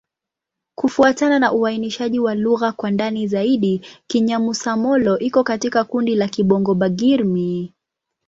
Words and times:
Kufuatana 0.75 1.39
na 1.39 1.51
uainishaji 1.53 2.19
wa 2.19 2.35
lugha 2.35 2.71
kwa 2.71 2.91
ndani 2.91 3.27
zaidi, 3.27 3.85
Kinyamusa-Molo 4.07 5.19
iko 5.19 5.43
katika 5.43 5.83
kundi 5.83 6.15
la 6.15 6.27
Kibongo-Bagirmi. 6.27 7.73